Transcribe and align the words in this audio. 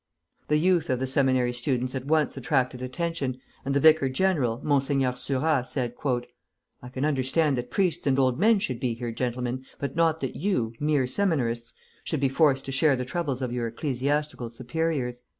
The 0.47 0.57
youth 0.57 0.89
of 0.89 0.99
the 0.99 1.05
Seminary 1.05 1.53
students 1.53 1.93
at 1.93 2.07
once 2.07 2.35
attracted 2.35 2.81
attention, 2.81 3.39
and 3.63 3.75
the 3.75 3.79
Vicar 3.79 4.09
General, 4.09 4.59
Monseigneur 4.63 5.11
Surat, 5.15 5.67
said: 5.67 5.93
"I 6.81 6.89
can 6.89 7.05
understand 7.05 7.55
that 7.55 7.69
priests 7.69 8.07
and 8.07 8.17
old 8.17 8.39
men 8.39 8.57
should 8.57 8.79
be 8.79 8.95
here, 8.95 9.11
gentlemen, 9.11 9.63
but 9.77 9.95
not 9.95 10.19
that 10.21 10.35
you, 10.35 10.73
mere 10.79 11.05
Seminarists, 11.05 11.75
should 12.03 12.19
be 12.19 12.29
forced 12.29 12.65
to 12.65 12.71
share 12.71 12.95
the 12.95 13.05
troubles 13.05 13.43
of 13.43 13.53
your 13.53 13.67
ecclesiastical 13.67 14.49
superiors." 14.49 15.21